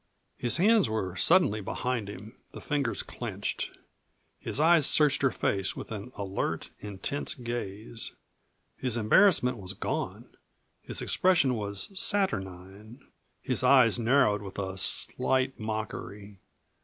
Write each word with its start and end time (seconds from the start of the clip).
His 0.35 0.57
hands 0.57 0.89
were 0.89 1.15
suddenly 1.15 1.61
behind 1.61 2.09
him, 2.09 2.35
the 2.53 2.59
fingers 2.59 3.03
clenched. 3.03 3.77
His 4.39 4.59
eyes 4.59 4.87
searched 4.87 5.21
her 5.21 5.29
face 5.29 5.75
with 5.75 5.91
an 5.91 6.11
alert, 6.17 6.71
intense 6.79 7.35
gaze. 7.35 8.11
His 8.77 8.97
embarrassment 8.97 9.57
was 9.57 9.73
gone; 9.73 10.33
his 10.81 11.03
expression 11.03 11.53
was 11.53 11.87
saturnine, 11.99 13.11
his 13.43 13.63
eyes 13.63 13.99
narrowed 13.99 14.41
with 14.41 14.57
a 14.57 14.75
slight 14.79 15.59
mockery. 15.59 16.39